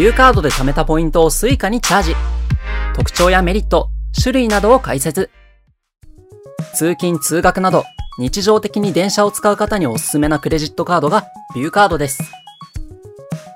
[0.00, 2.16] ビューカードで貯めたポイントを Suica にチャージ。
[2.94, 5.28] 特徴やメリット、種類などを解説。
[6.72, 7.84] 通勤通学など、
[8.18, 12.22] 日常的に電車を使う方におすすめなクレジットカードがビューカードです。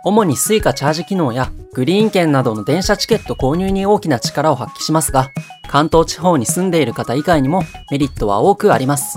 [0.05, 5.31] 主に Suica チャージ機能やグリーン券などの電車チケット購入に大きな力を発揮しますが、
[5.67, 9.17] 関東地方に住んでいる方以外にもメリットは多くあります。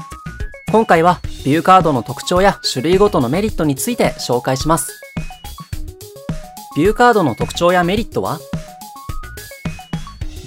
[0.72, 5.07] 今回はビューカードの特徴や種類ごとのメリットについて紹介します。
[6.78, 8.38] ビューカードの特徴やメリットは？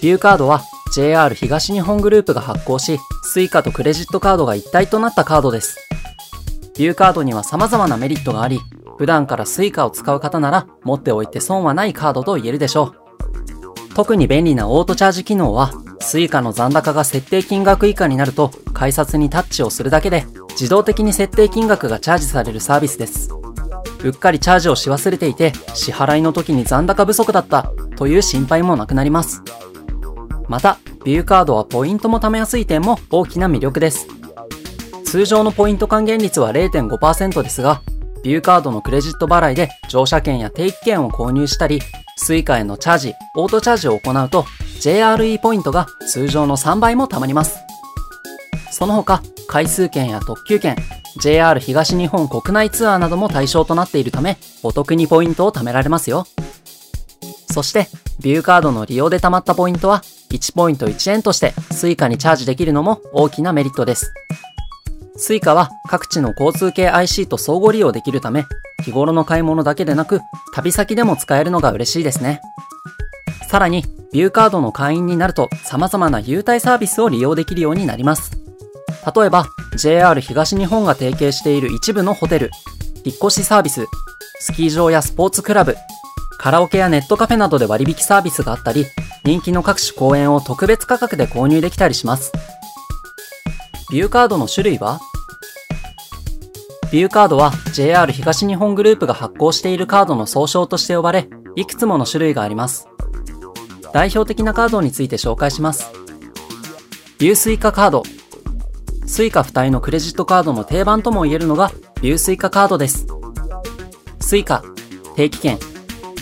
[0.00, 0.62] ビューカードは
[0.94, 3.00] JR 東日本グループが発行し、
[3.34, 5.76] Suica とクレジットカードが一体となったカードです。
[6.78, 8.60] ビューカードには様々なメリットがあり、
[8.96, 12.94] 普段から Suica を使う方なら持っておいて損はないカードと言えるでしょ
[13.90, 13.94] う。
[13.96, 23.30] 特に便利なオートチャージ機能は Suica の残高が設定金額以下になると改札にタッチをするだけで自動的に設定金額がチャージされるサービスです。
[24.02, 29.42] うっかりチャージをし忘れていて支払いの時に残高不足だったという心配もなくなります。
[30.48, 34.08] また、ビューカードはポイントも貯めやすい点も大きな魅力です。
[35.04, 37.82] 通常のポイント還元率は0.5%ですが、
[38.22, 41.80] ビューカードのクレジット払いで乗車券や定期券を購入したり、
[42.18, 44.42] Suica へのチャージ、オートチャージを行うと
[44.80, 47.58] JRE ポイントが通常の3倍も貯まります。
[48.70, 50.76] その他、回数券や特急券、
[51.18, 56.26] JR 東日本国内ツアーなども対象となっているため、お得にポイントを貯められますよ。
[57.50, 57.88] そして、
[58.20, 64.12] ビューカードの利用で貯まったポイントは、1ポイント1円として Suica にチャージできるのも大きなメリットです。
[65.18, 68.46] Suica は各地の交通系 IC と相互利用できるため、
[68.84, 70.20] 日頃の買い物だけでなく、
[70.54, 72.40] 旅先でも使えるのが嬉しいですね。
[73.48, 78.32] さらに、ビューカードの会員になると様々な優待サービスを利用できるようになります。
[79.14, 82.50] 例えば、JR 東日本が提携している一部のホテル、
[83.04, 83.86] 引っ越しサービス、
[84.40, 85.76] スキー場やスポーツクラブ、
[86.38, 88.86] カラオケやネットカフェなどで割引サービスがあったり、
[89.24, 92.32] 人気の各種公演を特別価格で購入できたりします。
[93.90, 95.00] ビューカードの種類は
[96.92, 102.88] ビューカードは JR 東日本グループが発行しているカードの総称として呼ばれ、いくつもの種類があります。
[103.92, 105.90] 代表的なカードについて紹介します。
[107.18, 108.02] ビュースイカカード。
[109.10, 113.08] スイカ付帯のクレジットカードの定番とも言えるのがビュースイカカードです。
[114.20, 114.62] スイカ、
[115.16, 115.58] 定期券、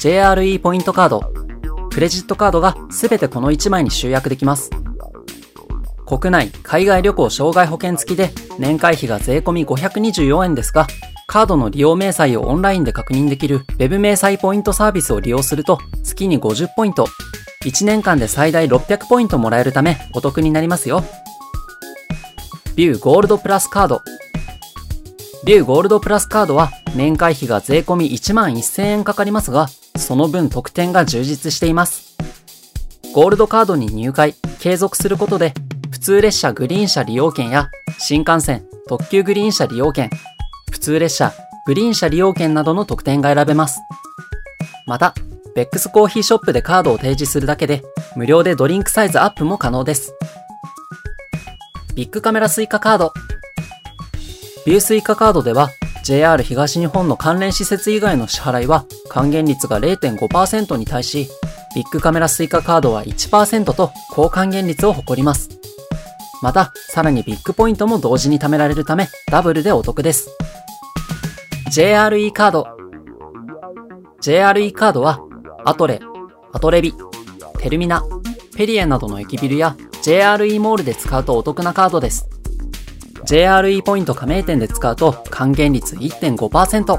[0.00, 1.30] JRE ポイントカード、
[1.90, 4.70] クレジットカードが全てこの1枚に集約できます。
[6.06, 10.86] 国内、海外旅行障害保険付きで年会費が税込み524円ですが、
[11.26, 17.06] カードの利用明細をオンラインで確認できる Web 明細ポイントサービスを利用すると月に50ポイント、
[17.66, 21.04] 1年間で最大600ポイントもらえるためお得になりますよ。
[22.78, 24.02] ビューゴールドプラスカード。
[25.44, 29.66] ビューゴールドプラスカードは年会費が税込1万1000円かかりますが、
[29.96, 32.16] その分特典が充実しています。
[33.12, 35.54] ゴールドカードに入会、継続することで、
[35.90, 37.68] 普通列車グリーン車利用券や
[37.98, 40.08] 新幹線、特急グリーン車利用券、
[40.70, 41.32] 普通列車、
[41.66, 43.80] グリーン車利用券などの特典が選べます。
[44.86, 45.14] また、
[45.56, 47.82] ベックスコーヒーショップでカードを提示するだけで、
[48.14, 50.14] 無料でドリンクサイズアップも可能です。
[51.98, 53.12] ビックカメラスイカカード。
[54.64, 55.68] ビュースイカカードでは、
[56.04, 61.28] JR 東日本の関連施設以外の支払いは還元率が0.5%に対し、
[61.74, 65.48] ビックカメラスイカカードは1%と高還元率を誇ります。
[66.40, 70.30] また、さらにビックポイントも同時に貯められるため、ダブルでお得です。
[71.72, 72.68] JRE カード。
[74.22, 75.18] JRE カードは、
[75.64, 75.98] アトレ、
[76.52, 76.94] アトレビ、
[77.58, 78.04] テルミナ、
[78.58, 82.28] ペリエなどの駅ビルや JRE モールで使うとお得なカードです。
[83.24, 86.98] JRE ポイント加盟店で使うと還元率1.5%。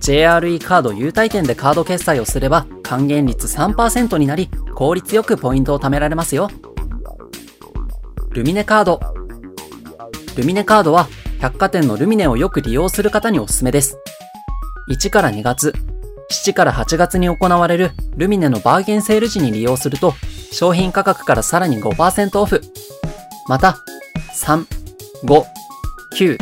[0.00, 6.50] JRE カード優待店でカード決済をすれば還元率3%になり効率よくポイントを貯められますよ。
[8.32, 9.00] ルミネカード。
[10.36, 11.08] ルミネカードは
[11.40, 13.96] 百貨店のルミネをよく利用する方におすすめです。
[14.90, 15.72] 1から2月、
[16.30, 20.12] 7から8月に行われるルミネのバーゲンセール時に利用すると
[20.54, 22.60] 商品価格からさらに5%オフ。
[23.48, 23.76] また、
[24.32, 24.64] 3、
[25.24, 25.44] 5、
[26.16, 26.38] 9、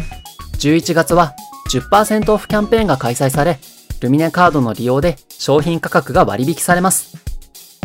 [0.59, 1.33] 11月は
[1.73, 3.59] 10%オフキャンペーンが開催され、
[4.01, 7.17] ルミネカードの利用で商品価格が割引されます。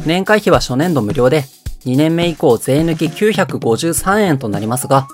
[0.06, 1.46] 年会費は初年度無料で、
[1.86, 5.08] 2年目以降税抜き953円となりますが、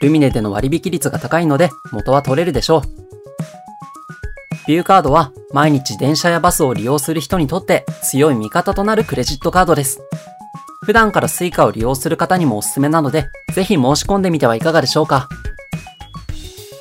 [0.00, 2.82] ルミネでの割引率が高いので元は取れるでしょう。
[4.66, 10.00] ビューカードは毎日電車やバスを利用する人にとって強い味方となるクレジットカードです。
[10.84, 15.28] 普段から Suica を利用する方にもおすすめなので、ぜひ申し込んでみてはいかがでしょうか。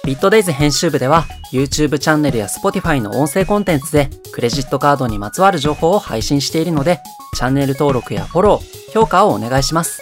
[0.06, 1.24] ビットデイズ編集部では、
[1.54, 7.00] YouTube チャンネルや Spotify の音声コンテンツでクレジットカードにまつわる情報を配信しているので、
[7.36, 10.02] チャンネル登録やフォロー、評価をお願いします。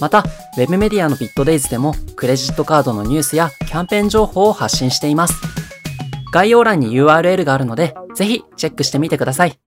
[0.00, 0.20] また、
[0.56, 5.34] ウェブメディアの BitDays でもクレジットカードのニュースやキャンペーン情報を発信しています。
[6.32, 9.61] 概要欄に URL があるので、ぜひチェックしてみてください。